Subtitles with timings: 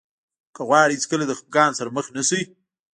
[0.55, 2.41] که غواړئ هېڅکله د خفګان سره مخ نه شئ.